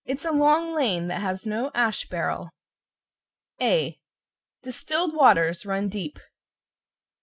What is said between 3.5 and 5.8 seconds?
A Distilled waters